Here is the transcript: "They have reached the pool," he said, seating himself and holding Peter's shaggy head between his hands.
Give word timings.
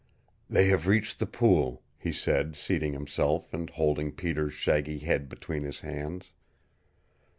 "They 0.49 0.65
have 0.69 0.87
reached 0.87 1.19
the 1.19 1.27
pool," 1.27 1.83
he 1.95 2.11
said, 2.11 2.55
seating 2.55 2.93
himself 2.93 3.53
and 3.53 3.69
holding 3.69 4.11
Peter's 4.13 4.55
shaggy 4.55 4.97
head 4.97 5.29
between 5.29 5.61
his 5.61 5.81
hands. 5.81 6.31